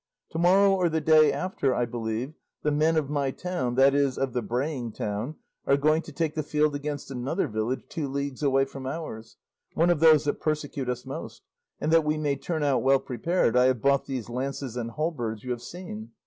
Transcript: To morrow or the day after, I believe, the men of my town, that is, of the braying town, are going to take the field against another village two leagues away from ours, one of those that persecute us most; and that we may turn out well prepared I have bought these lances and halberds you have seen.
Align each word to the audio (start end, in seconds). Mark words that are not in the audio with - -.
To 0.31 0.39
morrow 0.39 0.73
or 0.73 0.89
the 0.89 0.99
day 0.99 1.31
after, 1.31 1.75
I 1.75 1.85
believe, 1.85 2.33
the 2.63 2.71
men 2.71 2.95
of 2.97 3.07
my 3.07 3.29
town, 3.29 3.75
that 3.75 3.93
is, 3.93 4.17
of 4.17 4.33
the 4.33 4.41
braying 4.41 4.93
town, 4.93 5.35
are 5.67 5.77
going 5.77 6.01
to 6.01 6.11
take 6.11 6.33
the 6.33 6.41
field 6.41 6.73
against 6.73 7.11
another 7.11 7.47
village 7.47 7.83
two 7.87 8.07
leagues 8.07 8.41
away 8.41 8.65
from 8.65 8.87
ours, 8.87 9.37
one 9.75 9.91
of 9.91 9.99
those 9.99 10.23
that 10.23 10.41
persecute 10.41 10.89
us 10.89 11.05
most; 11.05 11.43
and 11.79 11.93
that 11.93 12.03
we 12.03 12.17
may 12.17 12.35
turn 12.35 12.63
out 12.63 12.81
well 12.81 12.97
prepared 12.99 13.55
I 13.55 13.65
have 13.65 13.83
bought 13.83 14.07
these 14.07 14.27
lances 14.27 14.75
and 14.75 14.89
halberds 14.89 15.43
you 15.43 15.51
have 15.51 15.61
seen. 15.61 16.09